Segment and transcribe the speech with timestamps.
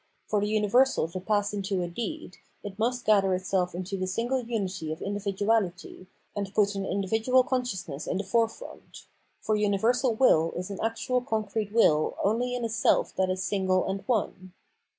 [0.25, 4.43] For the universal to pass into a deed, it must gather itself into the single
[4.43, 9.05] unity of individuality, and put an individual consciousness in the forefront;
[9.41, 13.85] for universal will is an actual concrete will only in a self that is single
[13.87, 14.53] and one.